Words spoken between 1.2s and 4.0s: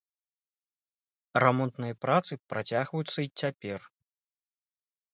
Рамонтныя працы працягваюцца й цяпер.